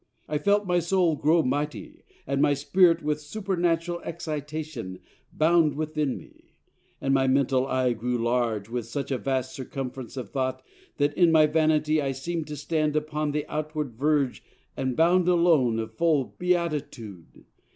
[0.27, 4.97] I felt my soul grow mighty, and my spirit With supernatural excitation
[5.31, 6.55] bound Within me,
[6.99, 10.63] and my mental eye grew large With such a vast circumference of thought,
[10.97, 14.41] That in my vanity I seem'd to stand Upon the outward verge
[14.75, 17.45] and bound alone Of full beatitude.